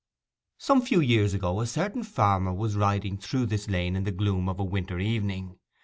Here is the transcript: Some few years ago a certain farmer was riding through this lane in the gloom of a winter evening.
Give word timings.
Some 0.57 0.81
few 0.81 0.99
years 0.99 1.35
ago 1.35 1.59
a 1.61 1.67
certain 1.67 2.01
farmer 2.01 2.51
was 2.51 2.75
riding 2.75 3.19
through 3.19 3.45
this 3.45 3.69
lane 3.69 3.95
in 3.95 4.03
the 4.03 4.11
gloom 4.11 4.49
of 4.49 4.59
a 4.59 4.63
winter 4.63 4.97
evening. 4.97 5.59